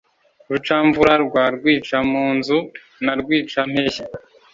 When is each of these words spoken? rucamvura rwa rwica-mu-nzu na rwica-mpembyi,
rucamvura 0.49 1.13
rwa 1.25 1.43
rwica-mu-nzu 1.55 2.59
na 3.03 3.13
rwica-mpembyi, 3.19 4.01